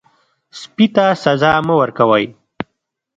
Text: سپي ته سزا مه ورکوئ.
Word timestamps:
سپي 0.59 0.85
ته 0.95 1.05
سزا 1.23 1.53
مه 1.65 1.73
ورکوئ. 1.81 2.25